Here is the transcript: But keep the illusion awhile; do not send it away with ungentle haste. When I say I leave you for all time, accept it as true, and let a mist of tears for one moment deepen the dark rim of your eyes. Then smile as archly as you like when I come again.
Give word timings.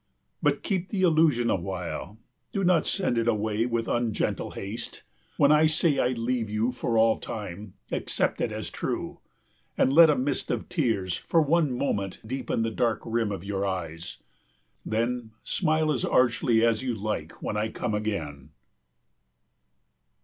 But 0.41 0.63
keep 0.63 0.89
the 0.89 1.03
illusion 1.03 1.51
awhile; 1.51 2.17
do 2.51 2.63
not 2.63 2.87
send 2.87 3.19
it 3.19 3.27
away 3.27 3.67
with 3.67 3.87
ungentle 3.87 4.49
haste. 4.49 5.03
When 5.37 5.51
I 5.51 5.67
say 5.67 5.99
I 5.99 6.07
leave 6.07 6.49
you 6.49 6.71
for 6.71 6.97
all 6.97 7.19
time, 7.19 7.75
accept 7.91 8.41
it 8.41 8.51
as 8.51 8.71
true, 8.71 9.19
and 9.77 9.93
let 9.93 10.09
a 10.09 10.15
mist 10.15 10.49
of 10.49 10.69
tears 10.69 11.17
for 11.17 11.39
one 11.39 11.71
moment 11.71 12.17
deepen 12.25 12.63
the 12.63 12.71
dark 12.71 13.01
rim 13.05 13.31
of 13.31 13.43
your 13.43 13.63
eyes. 13.63 14.17
Then 14.83 15.33
smile 15.43 15.91
as 15.91 16.03
archly 16.03 16.65
as 16.65 16.81
you 16.81 16.95
like 16.95 17.33
when 17.39 17.55
I 17.55 17.69
come 17.69 17.93
again. 17.93 18.49